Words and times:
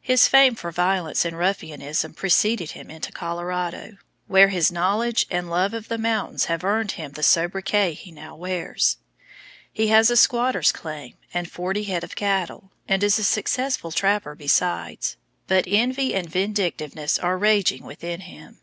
His 0.00 0.26
fame 0.26 0.56
for 0.56 0.72
violence 0.72 1.24
and 1.24 1.38
ruffianism 1.38 2.14
preceded 2.14 2.72
him 2.72 2.90
into 2.90 3.12
Colorado, 3.12 3.96
where 4.26 4.48
his 4.48 4.72
knowledge 4.72 5.22
of 5.22 5.28
and 5.30 5.48
love 5.50 5.72
of 5.72 5.86
the 5.86 5.98
mountains 5.98 6.46
have 6.46 6.64
earned 6.64 6.90
him 6.98 7.12
the 7.12 7.22
sobriquet 7.22 7.92
he 7.92 8.10
now 8.10 8.36
bears. 8.36 8.96
He 9.72 9.86
has 9.86 10.10
a 10.10 10.16
squatter's 10.16 10.72
claim 10.72 11.14
and 11.32 11.48
forty 11.48 11.84
head 11.84 12.02
of 12.02 12.16
cattle, 12.16 12.72
and 12.88 13.04
is 13.04 13.20
a 13.20 13.22
successful 13.22 13.92
trapper 13.92 14.34
besides, 14.34 15.16
but 15.46 15.62
envy 15.68 16.12
and 16.12 16.28
vindictiveness 16.28 17.16
are 17.20 17.38
raging 17.38 17.84
within 17.84 18.22
him. 18.22 18.58